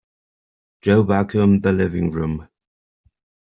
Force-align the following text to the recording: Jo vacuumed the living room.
Jo 0.81 1.03
vacuumed 1.05 1.61
the 1.61 1.71
living 1.71 2.09
room. 2.11 2.47